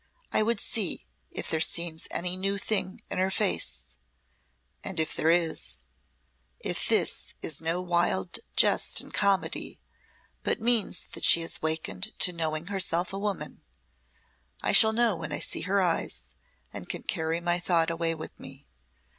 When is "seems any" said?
1.61-2.35